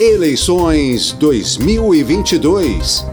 [0.00, 3.06] Eleições 2022.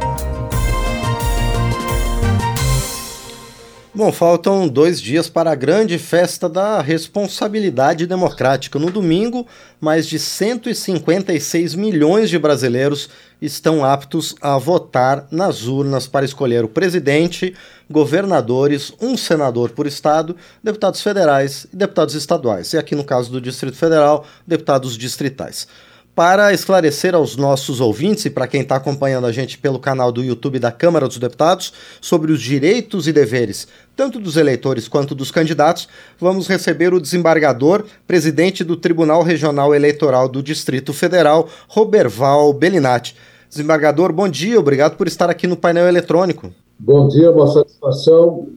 [3.94, 8.80] Bom, faltam dois dias para a grande festa da responsabilidade democrática.
[8.80, 9.46] No domingo,
[9.80, 13.10] mais de 156 milhões de brasileiros
[13.40, 17.56] estão aptos a votar nas urnas para escolher o presidente,
[17.92, 22.74] governadores, um senador por estado, deputados federais e deputados estaduais.
[22.74, 25.68] E aqui no caso do Distrito Federal, deputados distritais
[26.16, 30.24] para esclarecer aos nossos ouvintes e para quem está acompanhando a gente pelo canal do
[30.24, 33.68] YouTube da Câmara dos Deputados sobre os direitos e deveres
[34.02, 35.88] tanto dos eleitores quanto dos candidatos,
[36.20, 43.16] vamos receber o desembargador, presidente do Tribunal Regional Eleitoral do Distrito Federal, Roberval Bellinati.
[43.48, 46.52] Desembargador, bom dia, obrigado por estar aqui no painel eletrônico.
[46.80, 48.48] Bom dia, uma satisfação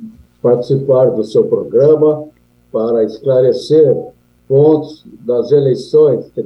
[0.41, 2.25] participar do seu programa
[2.73, 3.95] para esclarecer
[4.48, 6.43] pontos das eleições, quer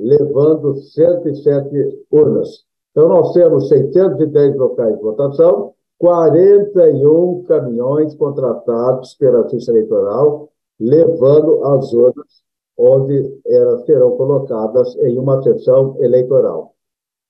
[0.00, 2.64] levando 107 urnas.
[2.90, 11.92] Então, nós temos 610 locais de votação, 41 caminhões contratados pela Justiça Eleitoral, levando as
[11.92, 12.42] urnas
[12.78, 16.74] onde elas serão colocadas em uma sessão eleitoral.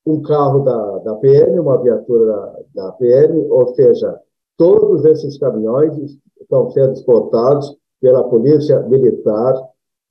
[0.07, 4.21] Um carro da, da PM, uma viatura da, da PM, ou seja,
[4.57, 9.55] todos esses caminhões estão sendo escoltados pela Polícia Militar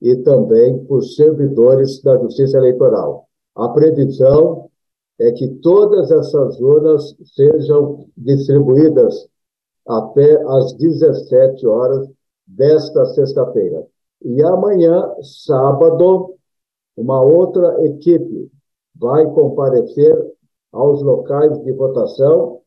[0.01, 3.27] e também por servidores da Justiça Eleitoral.
[3.55, 4.69] A previsão
[5.19, 9.27] é que todas essas urnas sejam distribuídas
[9.87, 12.07] até às 17 horas
[12.47, 13.85] desta sexta-feira.
[14.23, 16.35] E amanhã, sábado,
[16.95, 18.49] uma outra equipe
[18.95, 20.15] vai comparecer
[20.71, 22.61] aos locais de votação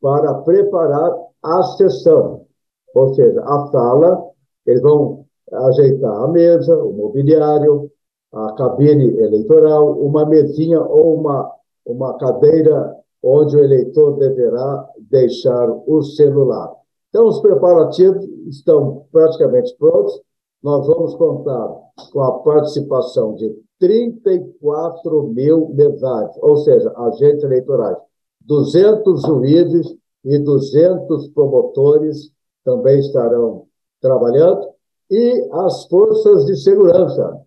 [0.00, 2.46] para preparar a sessão,
[2.94, 4.30] ou seja, a sala,
[4.66, 7.90] eles vão ajeitar a mesa, o mobiliário,
[8.32, 11.52] a cabine eleitoral, uma mesinha ou uma,
[11.86, 16.72] uma cadeira onde o eleitor deverá deixar o celular.
[17.14, 20.20] Então, os preparativos estão praticamente prontos.
[20.60, 21.72] Nós vamos contar
[22.12, 27.98] com a participação de 34 mil mesários, ou seja, agentes eleitorais,
[28.40, 29.94] 200 juízes
[30.24, 32.32] e 200 promotores
[32.64, 33.66] também estarão
[34.00, 34.70] trabalhando,
[35.08, 37.40] e as forças de segurança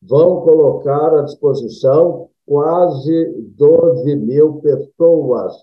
[0.00, 5.62] vão colocar à disposição quase 12 mil pessoas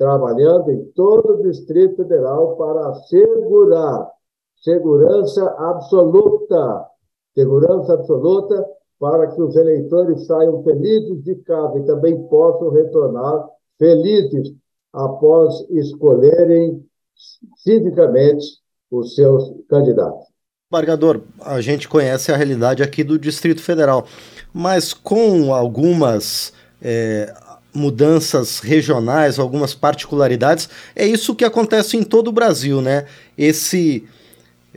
[0.00, 4.10] trabalhando em todo o Distrito Federal para assegurar
[4.56, 6.86] segurança absoluta,
[7.34, 8.66] segurança absoluta
[8.98, 13.46] para que os eleitores saiam felizes de casa e também possam retornar
[13.78, 14.54] felizes
[14.90, 16.82] após escolherem
[17.58, 18.46] civicamente
[18.90, 20.28] os seus candidatos.
[20.70, 24.06] Bargador, a gente conhece a realidade aqui do Distrito Federal,
[24.50, 27.34] mas com algumas é,
[27.74, 30.68] mudanças regionais, algumas particularidades.
[30.94, 33.06] É isso que acontece em todo o Brasil, né?
[33.36, 34.04] Esse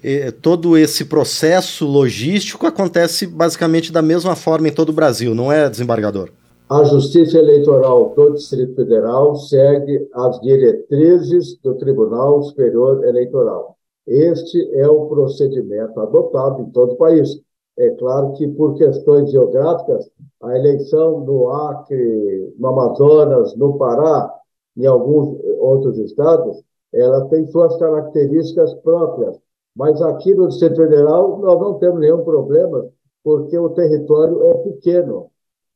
[0.04, 5.52] é, todo esse processo logístico acontece basicamente da mesma forma em todo o Brasil, não
[5.52, 6.30] é, desembargador?
[6.70, 13.78] A Justiça Eleitoral do Distrito Federal segue as diretrizes do Tribunal Superior Eleitoral.
[14.08, 17.40] Este é o procedimento adotado em todo o país.
[17.78, 20.10] É claro que, por questões geográficas,
[20.42, 24.32] a eleição no Acre, no Amazonas, no Pará,
[24.78, 29.40] em alguns outros estados, ela tem suas características próprias.
[29.76, 32.88] Mas aqui no Distrito Federal, nós não temos nenhum problema
[33.24, 35.32] porque o território é pequeno.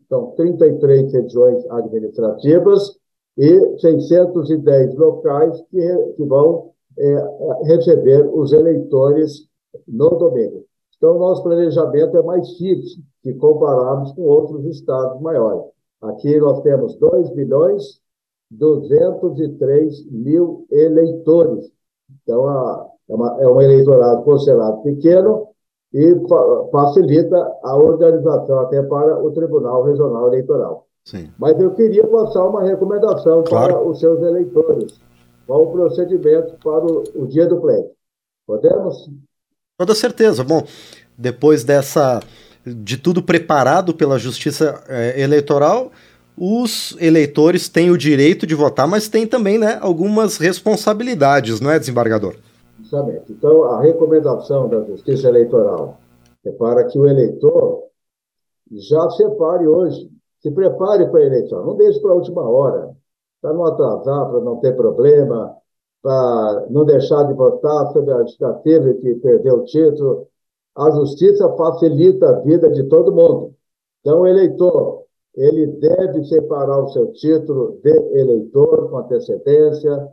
[0.09, 2.97] São 33 regiões administrativas
[3.37, 9.47] e 610 locais que, que vão é, receber os eleitores
[9.87, 10.66] no domingo.
[10.97, 15.63] Então, nosso planejamento é mais fixo se compararmos com outros estados maiores.
[16.01, 18.01] Aqui nós temos 2 milhões
[18.51, 21.71] 203 mil eleitores.
[22.23, 25.47] Então, a, é, uma, é um eleitorado considerado pequeno
[25.93, 30.85] e fa facilita a organização até para o Tribunal Regional Eleitoral.
[31.05, 31.29] Sim.
[31.37, 33.73] Mas eu queria passar uma recomendação claro.
[33.73, 34.99] para os seus eleitores.
[35.45, 37.91] Qual o procedimento para o, o dia do pleito?
[38.45, 39.09] Podemos?
[39.77, 40.43] Toda certeza.
[40.43, 40.65] Bom,
[41.15, 42.19] depois dessa
[42.65, 45.91] de tudo preparado pela Justiça é, Eleitoral,
[46.37, 51.79] os eleitores têm o direito de votar, mas têm também né, algumas responsabilidades, não é,
[51.79, 52.35] desembargador?
[52.79, 53.31] Justamente.
[53.31, 55.99] Então, a recomendação da Justiça Eleitoral
[56.43, 57.83] é para que o eleitor
[58.71, 60.09] já separe hoje,
[60.41, 62.95] se prepare para a eleição, não deixe para a última hora,
[63.41, 65.55] para não atrasar, para não ter problema,
[66.01, 70.27] para não deixar de votar sobre a justificativa que perdeu o título.
[70.75, 73.53] A justiça facilita a vida de todo mundo.
[74.01, 75.03] Então, o eleitor,
[75.35, 80.07] ele deve separar o seu título de eleitor com antecedência,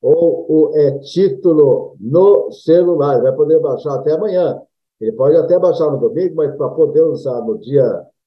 [0.00, 3.22] ou o é, título no celular.
[3.22, 4.60] Vai poder baixar até amanhã.
[5.00, 7.84] Ele pode até baixar no domingo, mas para poder usar no dia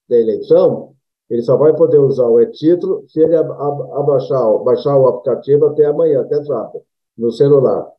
[0.08, 0.94] da eleição,
[1.30, 6.22] ele só vai poder usar o e-título se ele abaixar, baixar o aplicativo até amanhã,
[6.22, 6.82] até sábado,
[7.18, 7.90] no celular.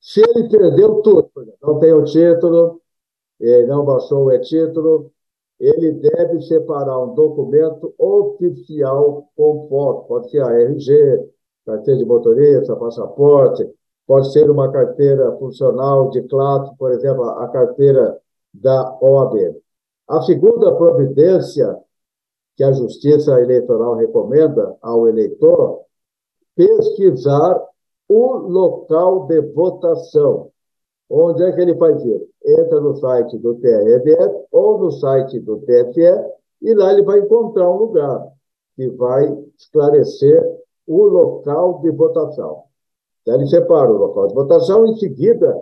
[0.00, 1.30] Se ele perdeu tudo,
[1.62, 2.80] não tem o título,
[3.66, 5.10] não baixou o e-título,
[5.58, 11.28] ele deve separar um documento oficial com foto, pode ser a RG,
[11.66, 13.68] carteira de motorista, passaporte,
[14.06, 18.18] pode ser uma carteira funcional de classe, por exemplo, a carteira
[18.52, 19.56] da OAB.
[20.08, 21.78] A segunda providência
[22.56, 25.82] que a Justiça Eleitoral recomenda ao eleitor
[26.56, 27.62] pesquisar
[28.10, 30.50] o local de votação.
[31.08, 32.28] Onde é que ele faz isso?
[32.44, 34.02] Entra no site do TRE
[34.50, 36.24] ou no site do TSE
[36.60, 38.26] e lá ele vai encontrar um lugar
[38.74, 40.44] que vai esclarecer
[40.88, 42.64] o local de votação.
[43.22, 45.56] Então, ele separa o local de votação, em seguida,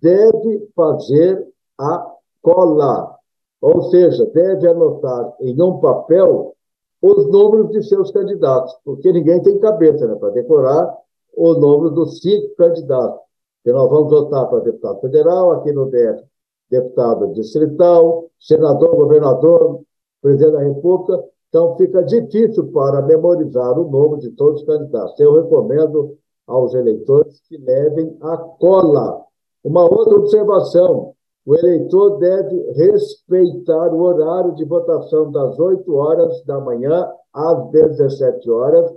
[0.00, 1.44] deve fazer
[1.78, 3.16] a cola,
[3.60, 6.54] ou seja, deve anotar em um papel
[7.02, 10.96] os números de seus candidatos, porque ninguém tem cabeça né, para decorar
[11.38, 13.20] o número dos cinco candidatos.
[13.64, 16.22] Que nós vamos votar para deputado federal, aqui no DF,
[16.70, 19.80] deputado distrital, senador, governador,
[20.20, 25.18] presidente da República, então, fica difícil para memorizar o nome de todos os candidatos.
[25.18, 29.24] Eu recomendo aos eleitores que levem a cola.
[29.64, 31.14] Uma outra observação:
[31.46, 38.50] o eleitor deve respeitar o horário de votação das 8 horas da manhã às 17
[38.50, 38.92] horas,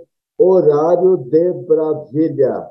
[0.48, 2.66] horário de Brasília.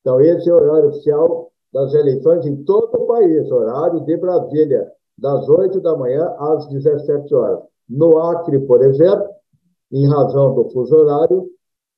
[0.00, 4.90] Então, esse é o horário oficial das eleições em todo o país, horário de Brasília,
[5.18, 7.60] das 8 da manhã às 17 horas.
[7.88, 9.28] No Acre, por exemplo,
[9.90, 11.48] em razão do fuso horário,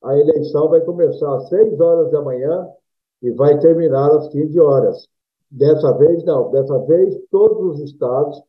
[0.03, 2.67] a eleição vai começar às 6 horas da manhã
[3.21, 5.07] e vai terminar às 15 horas.
[5.49, 6.49] Dessa vez, não.
[6.49, 8.41] Dessa vez, todos os estados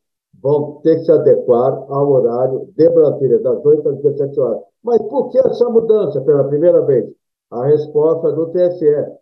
[0.43, 4.63] vão ter que se adequar ao horário de Brasília, das 8 às 17 horas.
[4.83, 7.09] Mas por que essa mudança pela primeira vez?
[7.51, 9.13] A resposta do TSE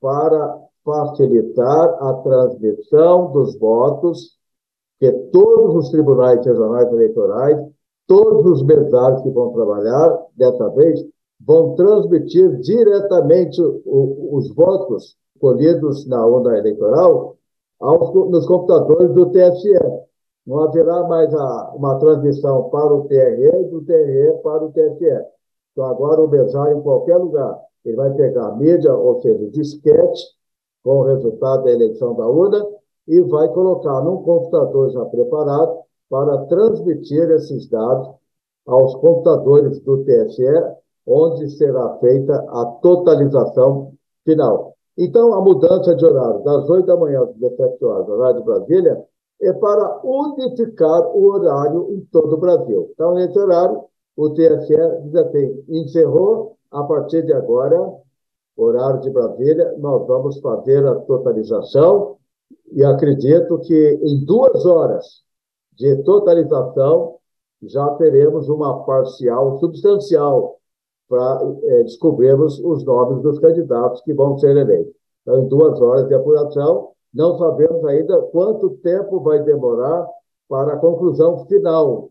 [0.00, 4.36] para facilitar a transmissão dos votos
[4.98, 7.58] que todos os tribunais regionais eleitorais,
[8.06, 11.04] todos os mesários que vão trabalhar dessa vez,
[11.40, 17.36] vão transmitir diretamente o, os votos colhidos na onda eleitoral
[17.80, 19.78] aos, nos computadores do TSE.
[20.46, 25.24] Não haverá mais a, uma transmissão para o TRE e do TRE para o TSE.
[25.72, 30.22] Então, agora o mesário, em qualquer lugar, ele vai pegar a mídia, ou seja, disquete,
[30.82, 32.64] com o resultado da eleição da urna,
[33.08, 38.08] e vai colocar num computador já preparado para transmitir esses dados
[38.66, 40.44] aos computadores do TSE,
[41.06, 43.92] onde será feita a totalização
[44.24, 44.74] final.
[44.96, 49.04] Então, a mudança de horário das 8 da manhã às 17 horas, horário de Brasília,
[49.46, 52.90] é para unificar o horário em todo o Brasil.
[52.92, 53.84] Então, nesse horário,
[54.16, 54.76] o TSE
[55.12, 57.78] já tem, encerrou, a partir de agora,
[58.56, 62.16] horário de Brasília, nós vamos fazer a totalização
[62.72, 65.22] e acredito que em duas horas
[65.76, 67.16] de totalização
[67.62, 70.58] já teremos uma parcial substancial
[71.08, 74.94] para é, descobrirmos os nomes dos candidatos que vão ser eleitos.
[75.22, 80.06] Então, em duas horas de apuração, não sabemos ainda quanto tempo vai demorar
[80.48, 82.10] para a conclusão final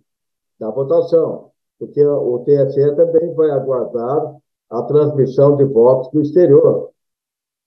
[0.59, 4.35] da votação, porque o TSE também vai aguardar
[4.69, 6.89] a transmissão de votos do exterior.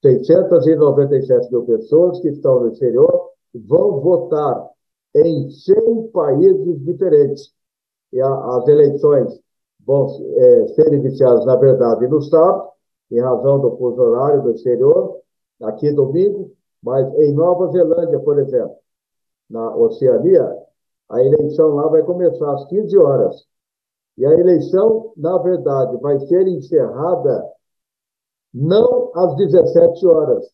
[0.03, 4.71] 697 mil pessoas que estão no exterior vão votar
[5.15, 7.53] em 100 países diferentes.
[8.13, 9.41] E a, as eleições
[9.85, 12.69] vão é, ser iniciadas, na verdade, no sábado,
[13.11, 15.21] em razão do fuso horário do exterior,
[15.63, 16.51] aqui domingo,
[16.83, 18.77] mas em Nova Zelândia, por exemplo,
[19.49, 20.57] na Oceania,
[21.09, 23.47] a eleição lá vai começar às 15 horas.
[24.19, 27.45] E a eleição, na verdade, vai ser encerrada
[28.53, 30.47] não às 17 horas.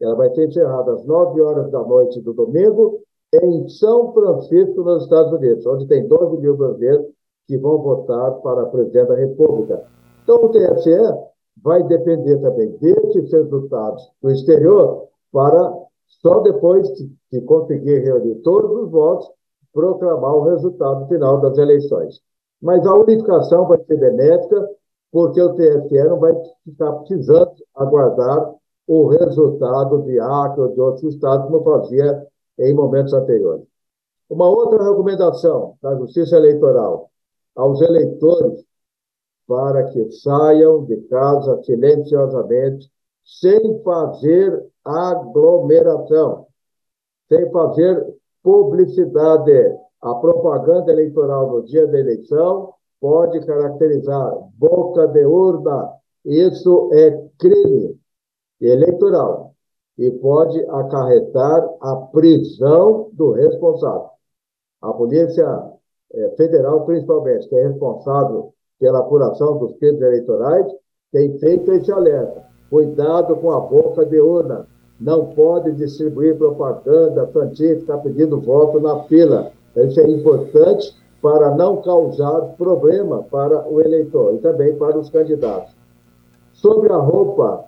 [0.00, 3.00] Ela vai ser encerrada às 9 horas da noite do domingo
[3.32, 7.06] em São Francisco, nos Estados Unidos, onde tem 12 mil brasileiros
[7.46, 9.86] que vão votar para presidente da República.
[10.22, 10.96] Então, o TSE
[11.62, 15.74] vai depender também desses resultados do exterior para,
[16.22, 16.88] só depois
[17.32, 19.28] de conseguir reunir todos os votos,
[19.72, 22.20] proclamar o resultado final das eleições.
[22.62, 24.70] Mas a unificação vai ser benéfica,
[25.10, 26.32] porque o TSE não vai
[26.64, 28.54] ficar precisando aguardar
[28.86, 32.24] o resultado de Acre ou de outros estados, como fazia
[32.60, 33.66] em momentos anteriores.
[34.30, 37.10] Uma outra recomendação da Justiça Eleitoral
[37.56, 38.64] aos eleitores
[39.46, 42.90] para que saiam de casa silenciosamente,
[43.24, 46.46] sem fazer aglomeração,
[47.28, 49.76] sem fazer publicidade.
[50.02, 55.92] A propaganda eleitoral no dia da eleição pode caracterizar boca de urna.
[56.24, 57.98] Isso é crime
[58.60, 59.54] eleitoral
[59.98, 64.10] e pode acarretar a prisão do responsável.
[64.82, 65.72] A Polícia
[66.12, 70.66] eh, Federal, principalmente, que é responsável pela apuração dos crimes eleitorais,
[71.12, 72.53] tem feito esse alerta.
[72.74, 74.66] Cuidado com a boca de urna.
[75.00, 79.52] Não pode distribuir propaganda científica pedindo voto na fila.
[79.76, 85.72] Isso é importante para não causar problema para o eleitor e também para os candidatos.
[86.52, 87.64] Sobre a roupa,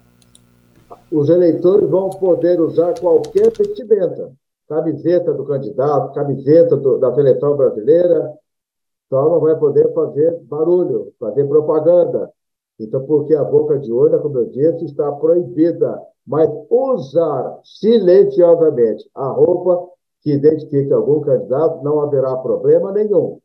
[1.13, 4.33] os eleitores vão poder usar qualquer vestimenta.
[4.69, 8.33] Camiseta do candidato, camiseta do, da seleção brasileira,
[9.09, 12.29] só não vai poder fazer barulho, fazer propaganda.
[12.79, 16.01] Então, porque a boca de urna, como eu disse, está proibida.
[16.27, 19.89] Mas usar silenciosamente a roupa
[20.23, 23.39] que identifique algum candidato, não haverá problema nenhum.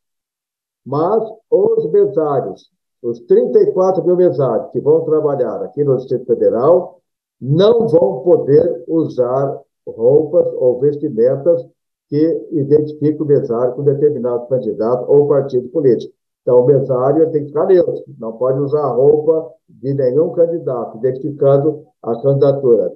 [0.83, 2.71] Mas os mesários,
[3.03, 6.99] os 34 mil mesários que vão trabalhar aqui no Distrito Federal,
[7.39, 11.65] não vão poder usar roupas ou vestimentas
[12.09, 16.13] que identifica o mesário com determinado candidato ou partido político.
[16.41, 20.97] Então, o mesário tem que ficar neutro, não pode usar a roupa de nenhum candidato,
[20.97, 22.93] identificando a candidatura.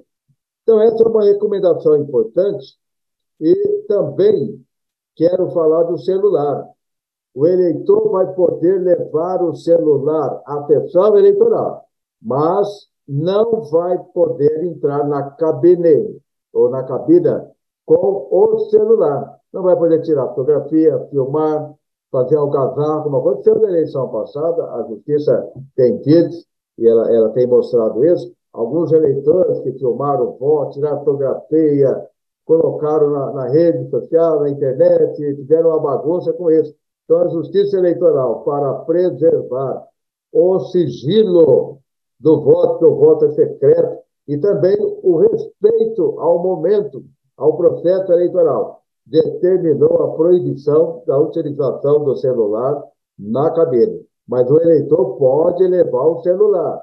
[0.62, 2.76] Então, essa é uma recomendação importante.
[3.40, 3.54] E
[3.86, 4.60] também
[5.14, 6.68] quero falar do celular.
[7.34, 11.84] O eleitor vai poder levar o celular à sessão eleitoral,
[12.20, 16.20] mas não vai poder entrar na cabine
[16.52, 17.48] ou na cabina
[17.84, 19.38] com o celular.
[19.52, 21.72] Não vai poder tirar fotografia, filmar,
[22.10, 26.46] fazer algazarra, como aconteceu na eleição passada, a justiça tem vídeos
[26.78, 28.32] e ela, ela tem mostrado isso.
[28.52, 32.06] Alguns eleitores que filmaram voto, tiraram fotografia,
[32.44, 36.74] colocaram na, na, rede social, na internet, fizeram uma bagunça com isso.
[37.04, 39.86] Então, a Justiça Eleitoral, para preservar
[40.32, 41.78] o sigilo
[42.18, 47.04] do voto, que o voto é secreto, e também o respeito ao momento
[47.36, 52.82] ao processo eleitoral, determinou a proibição da utilização do celular
[53.18, 54.04] na cabine.
[54.28, 56.82] Mas o eleitor pode levar o celular.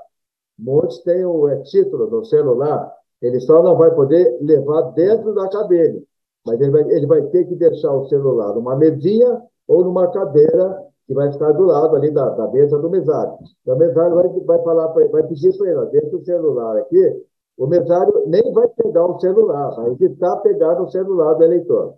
[0.58, 5.50] Muitos têm o é, título no celular, ele só não vai poder levar dentro da
[5.50, 6.04] cabine.
[6.46, 10.82] Mas ele vai, ele vai ter que deixar o celular numa mesinha ou numa cadeira
[11.08, 13.38] que vai ficar do lado ali da, da mesa do mesário.
[13.62, 17.24] Então, o mesário vai, vai, falar vai pedir para ele, deixa o celular aqui
[17.58, 21.96] o mesário nem vai pegar o celular, vai evitar pegar o celular do eleitor.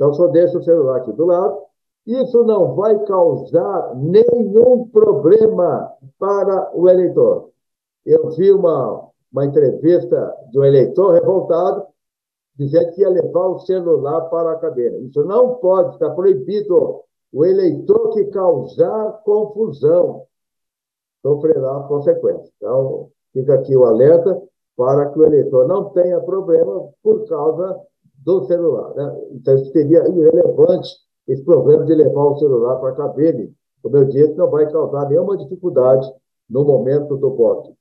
[0.00, 1.58] Então, só deixa o celular aqui do lado.
[2.06, 7.50] Isso não vai causar nenhum problema para o eleitor.
[8.06, 11.84] Eu vi uma, uma entrevista de um eleitor revoltado,
[12.56, 14.96] dizendo que ia levar o celular para a cadeira.
[15.00, 17.02] Isso não pode, está proibido.
[17.30, 20.22] O eleitor que causar confusão
[21.20, 22.50] sofrerá consequências.
[22.56, 24.40] Então, fica aqui o alerta
[24.78, 27.78] para que o eleitor não tenha problema por causa
[28.24, 28.94] do celular.
[28.94, 29.20] Né?
[29.32, 30.88] Então, seria irrelevante
[31.26, 33.54] esse problema de levar o celular para a cabine.
[33.82, 36.10] Como eu disse, não vai causar nenhuma dificuldade
[36.48, 37.74] no momento do voto.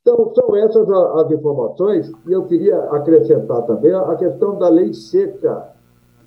[0.00, 5.72] Então, são essas as informações, e eu queria acrescentar também a questão da lei seca.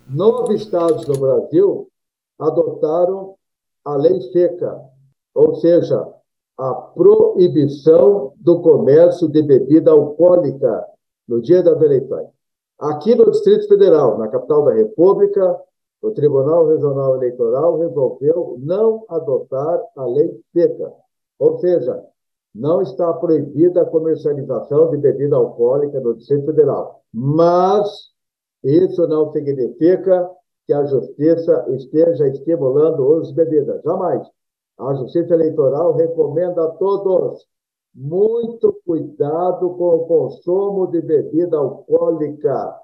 [0.09, 1.87] nove estados do Brasil
[2.39, 3.35] adotaram
[3.85, 4.81] a lei seca,
[5.35, 6.07] ou seja,
[6.57, 10.85] a proibição do comércio de bebida alcoólica
[11.27, 12.27] no dia das eleições.
[12.79, 15.59] Aqui no Distrito Federal, na capital da República,
[16.01, 20.93] o Tribunal Regional Eleitoral resolveu não adotar a lei seca,
[21.39, 22.03] ou seja,
[22.53, 27.01] não está proibida a comercialização de bebida alcoólica no Distrito Federal.
[27.11, 28.11] Mas
[28.63, 30.29] isso não significa
[30.65, 33.81] que a Justiça esteja estimulando o uso de bebidas.
[33.83, 34.27] Jamais.
[34.77, 37.47] A Justiça Eleitoral recomenda a todos
[37.97, 42.79] muito cuidado com o consumo de bebida alcoólica.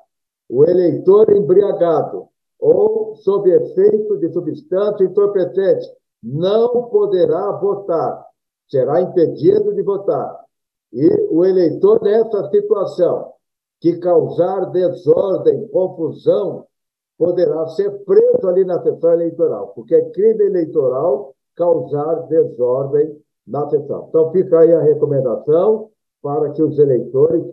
[0.49, 2.27] O eleitor embriagado
[2.59, 5.87] ou sob efeito de substância entorpecente
[6.23, 8.25] não poderá votar,
[8.67, 10.43] será impedido de votar.
[10.91, 13.33] E o eleitor nessa situação
[13.79, 16.65] que causar desordem, confusão,
[17.17, 24.07] poderá ser preso ali na sessão eleitoral, porque é crime eleitoral causar desordem na sessão.
[24.09, 25.89] Então, fica aí a recomendação
[26.21, 27.43] para que os eleitores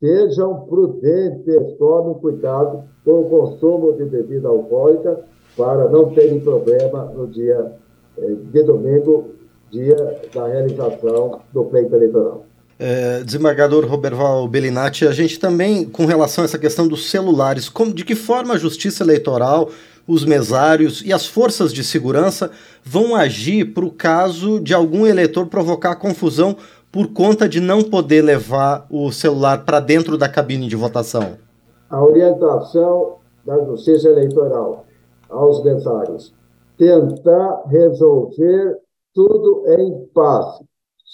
[0.00, 5.24] sejam prudentes, tomem cuidado com o consumo de bebida alcoólica
[5.56, 7.72] para não terem problema no dia
[8.18, 9.30] eh, de domingo,
[9.70, 9.96] dia
[10.32, 12.44] da realização do pleito eleitoral.
[12.78, 17.94] É, desembargador Roberval Bellinati, a gente também, com relação a essa questão dos celulares, como,
[17.94, 19.70] de que forma a Justiça Eleitoral,
[20.06, 22.50] os mesários e as forças de segurança
[22.82, 26.56] vão agir para o caso de algum eleitor provocar confusão
[26.92, 31.38] por conta de não poder levar o celular para dentro da cabine de votação?
[31.90, 34.84] A orientação da Justiça Eleitoral
[35.28, 36.32] aos mesários:
[36.76, 38.76] tentar resolver
[39.12, 40.60] tudo em paz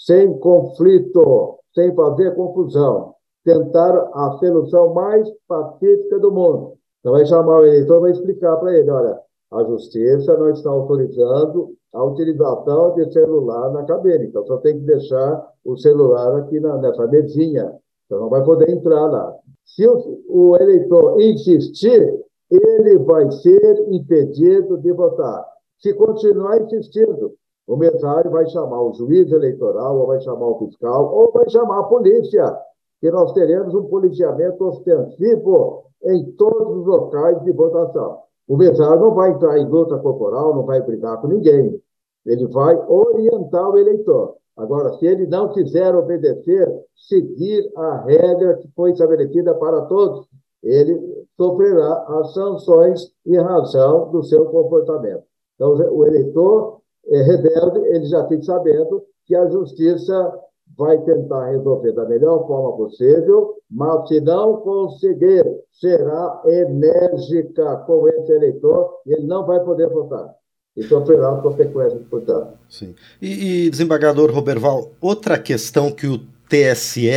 [0.05, 3.13] sem conflito, sem fazer confusão.
[3.43, 6.73] Tentar a solução mais pacífica do mundo.
[7.01, 9.19] Então, vai chamar o eleitor vai explicar para ele: olha,
[9.51, 14.85] a justiça não está autorizando a utilização de celular na cabine, então só tem que
[14.85, 17.73] deixar o celular aqui na, nessa mesinha,
[18.05, 19.35] então não vai poder entrar lá.
[19.65, 25.45] Se o, o eleitor insistir, ele vai ser impedido de votar.
[25.79, 27.33] Se continuar insistindo,
[27.67, 31.79] o mesário vai chamar o juiz eleitoral, ou vai chamar o fiscal, ou vai chamar
[31.79, 32.57] a polícia,
[33.01, 38.19] que nós teremos um policiamento ostensivo em todos os locais de votação.
[38.47, 41.81] O mesário não vai entrar em luta corporal, não vai brigar com ninguém.
[42.25, 44.35] Ele vai orientar o eleitor.
[44.55, 50.27] Agora, se ele não quiser obedecer, seguir a regra que foi estabelecida para todos,
[50.61, 55.23] ele sofrerá as sanções em razão do seu comportamento.
[55.55, 60.39] Então, o eleitor é, rebelde, ele já fica sabendo que a justiça
[60.77, 68.31] vai tentar resolver da melhor forma possível, mas se não conseguir, será enérgica com esse
[68.31, 70.33] eleitor e ele não vai poder votar.
[70.75, 72.53] E sofrerá consequências, portanto.
[72.69, 72.95] Sim.
[73.21, 77.09] E, e, desembargador Roberval, outra questão que o TSE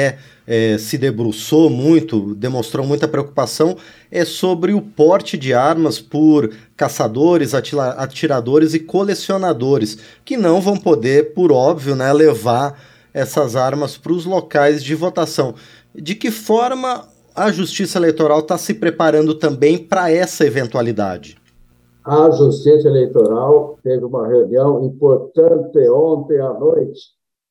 [0.46, 3.76] é, se debruçou muito, demonstrou muita preocupação,
[4.10, 11.32] é sobre o porte de armas por caçadores, atiradores e colecionadores, que não vão poder,
[11.32, 12.78] por óbvio, né, levar
[13.14, 15.54] essas armas para os locais de votação.
[15.94, 21.38] De que forma a Justiça Eleitoral está se preparando também para essa eventualidade?
[22.04, 27.00] A Justiça Eleitoral teve uma reunião importante ontem à noite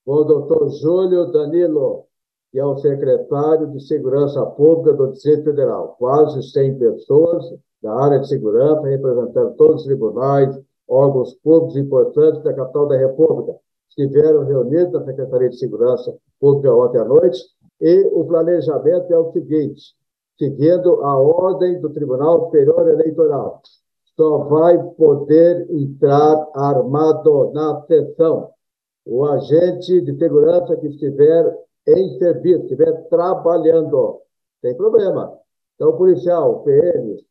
[0.05, 2.03] com o doutor Júlio Danilo,
[2.51, 5.95] que é o secretário de Segurança Pública do Distrito Federal.
[5.97, 7.45] Quase 100 pessoas
[7.81, 10.55] da área de segurança, representando todos os tribunais,
[10.87, 13.57] órgãos públicos importantes da capital da República,
[13.97, 17.39] estiveram reunidos na Secretaria de Segurança Pública ontem à noite,
[17.79, 19.95] e o planejamento é o seguinte,
[20.37, 23.61] seguindo a ordem do Tribunal Superior Eleitoral,
[24.15, 28.49] só vai poder entrar armado na sessão
[29.05, 31.53] o agente de segurança que estiver
[31.87, 34.21] em serviço, estiver trabalhando,
[34.61, 35.37] tem problema.
[35.75, 37.25] Então, o policial, o PM,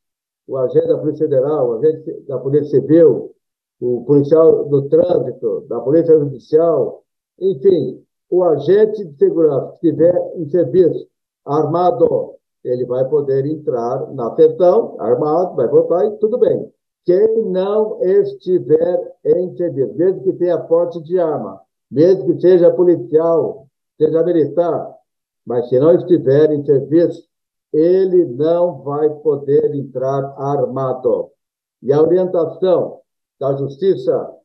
[0.46, 3.34] o agente da Polícia Federal, o agente da Polícia Civil,
[3.82, 7.02] o policial do trânsito, da Polícia Judicial,
[7.40, 11.08] enfim, o agente de segurança que estiver em serviço,
[11.44, 16.72] armado, ele vai poder entrar na sessão, armado, vai votar e tudo bem.
[17.04, 23.66] Quem não estiver em serviço, mesmo que tenha porte de arma, mesmo que seja policial,
[23.98, 24.94] seja militar,
[25.44, 27.26] mas se não estiver em serviço,
[27.72, 31.30] ele não vai poder entrar armado.
[31.82, 33.01] E a orientação
[33.42, 34.36] da Justiça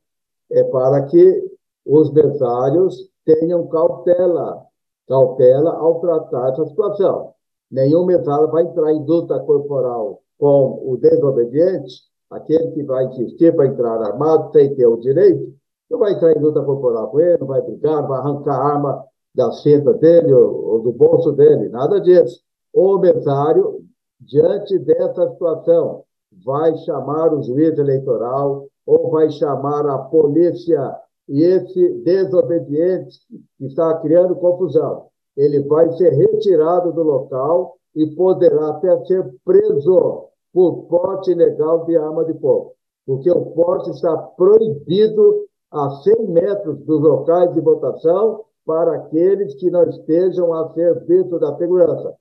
[0.52, 1.52] é para que
[1.86, 4.66] os mesários tenham cautela,
[5.08, 7.34] cautela ao tratar essa situação.
[7.70, 11.94] Nenhum mesário vai entrar em luta corporal com o desobediente,
[12.32, 15.54] aquele que vai insistir para entrar armado sem ter o direito,
[15.92, 19.06] não vai entrar em luta popular com ele, não vai brigar, vai arrancar a arma
[19.36, 22.42] da cinta dele ou, ou do bolso dele, nada disso.
[22.74, 23.86] O mesário,
[24.20, 26.04] diante dessa situação,
[26.44, 30.96] vai chamar o juiz eleitoral ou vai chamar a polícia
[31.28, 33.20] e esse desobediente
[33.58, 40.30] que está criando confusão, ele vai ser retirado do local e poderá até ser preso
[40.54, 42.74] por porte ilegal de arma de fogo,
[43.06, 49.70] porque o porte está proibido a 100 metros dos locais de votação para aqueles que
[49.70, 52.16] não estejam a serviço da segurança.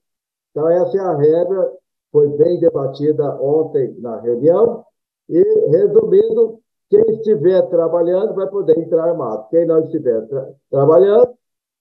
[0.51, 1.73] Então, essa é a regra,
[2.11, 4.85] foi bem debatida ontem na reunião,
[5.29, 9.49] e, resumindo, quem estiver trabalhando vai poder entrar armado.
[9.51, 11.31] Quem não estiver tra trabalhando,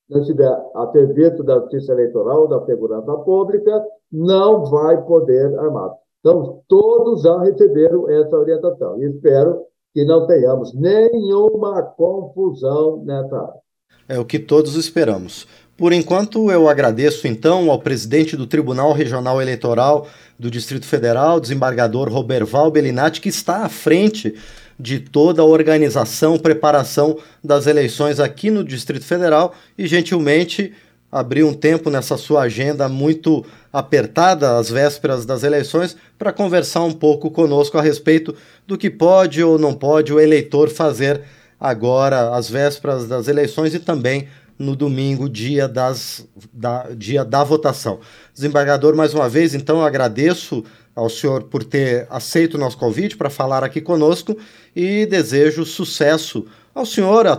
[0.10, 5.96] não estiver a serviço da Justiça Eleitoral, da Segurança Pública, não vai poder armado.
[6.20, 9.02] Então, todos já receberam essa orientação.
[9.02, 13.66] E espero que não tenhamos nenhuma confusão nessa área.
[14.08, 15.48] É o que todos esperamos.
[15.78, 20.08] Por enquanto, eu agradeço então ao presidente do Tribunal Regional Eleitoral
[20.40, 24.34] do Distrito Federal, desembargador Roberval Bellinati, que está à frente
[24.80, 30.72] de toda a organização, preparação das eleições aqui no Distrito Federal e gentilmente
[31.12, 36.94] abriu um tempo nessa sua agenda muito apertada, às vésperas das eleições, para conversar um
[36.94, 38.34] pouco conosco a respeito
[38.66, 41.22] do que pode ou não pode o eleitor fazer
[41.60, 48.00] agora, às vésperas das eleições e também no domingo, dia, das, da, dia da votação.
[48.34, 50.64] Desembargador, mais uma vez, então, eu agradeço
[50.96, 54.38] ao senhor por ter aceito o nosso convite para falar aqui conosco
[54.76, 57.36] e desejo sucesso ao senhor, a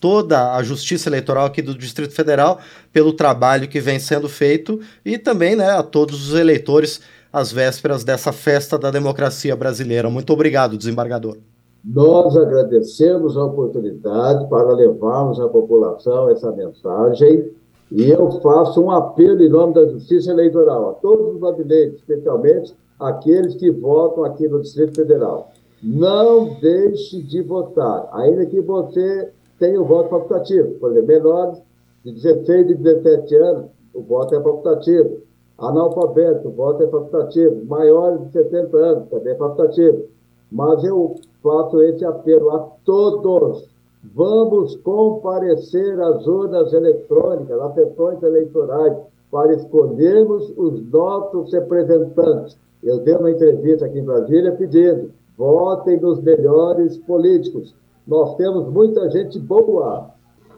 [0.00, 2.60] toda a Justiça Eleitoral aqui do Distrito Federal,
[2.92, 7.00] pelo trabalho que vem sendo feito e também né, a todos os eleitores
[7.32, 10.10] às vésperas dessa festa da democracia brasileira.
[10.10, 11.36] Muito obrigado, desembargador.
[11.84, 17.50] Nós agradecemos a oportunidade para levarmos à população essa mensagem
[17.90, 22.74] e eu faço um apelo em nome da Justiça Eleitoral a todos os brasileiros, especialmente
[23.00, 25.50] aqueles que votam aqui no Distrito Federal.
[25.82, 30.72] Não deixe de votar, ainda que você tenha o voto facultativo.
[30.74, 31.62] Por exemplo, menores
[32.04, 33.64] de 16 e 17 anos,
[33.94, 35.22] o voto é facultativo.
[35.58, 37.64] Analfabeto, o voto é facultativo.
[37.64, 40.04] Maiores de 70 anos, também é facultativo.
[40.50, 43.68] Mas eu faço esse apelo a todos.
[44.14, 48.96] Vamos comparecer às urnas eletrônicas, às sessões eleitorais,
[49.30, 52.58] para escolhermos os nossos representantes.
[52.82, 57.74] Eu dei uma entrevista aqui em Brasília pedindo: votem nos melhores políticos.
[58.06, 60.10] Nós temos muita gente boa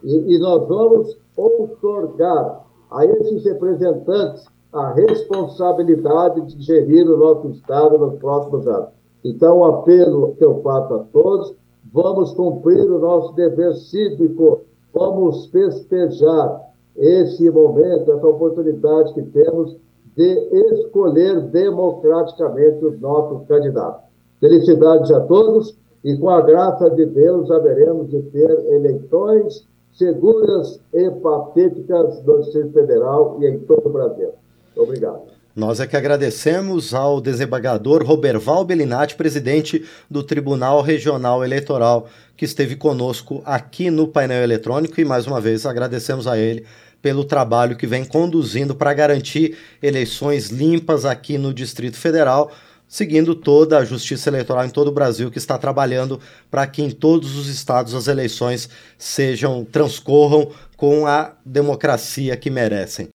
[0.02, 7.98] e, e nós vamos outorgar a esses representantes a responsabilidade de gerir o nosso Estado
[7.98, 9.01] nos próximos anos.
[9.24, 11.54] Então, o apelo que eu faço a todos,
[11.92, 16.60] vamos cumprir o nosso dever cívico, vamos festejar
[16.96, 19.76] esse momento, essa oportunidade que temos
[20.16, 24.04] de escolher democraticamente os nossos candidatos.
[24.40, 31.10] Felicidades a todos e, com a graça de Deus, haveremos de ter eleições seguras e
[31.10, 34.30] pacíficas no Distrito Federal e em todo o Brasil.
[34.76, 35.31] Obrigado.
[35.54, 42.74] Nós é que agradecemos ao desembargador Roberval Bellinati, presidente do Tribunal Regional Eleitoral, que esteve
[42.74, 46.64] conosco aqui no painel eletrônico e mais uma vez agradecemos a ele
[47.02, 52.50] pelo trabalho que vem conduzindo para garantir eleições limpas aqui no Distrito Federal,
[52.88, 56.18] seguindo toda a Justiça Eleitoral em todo o Brasil que está trabalhando
[56.50, 63.10] para que em todos os estados as eleições sejam transcorram com a democracia que merecem.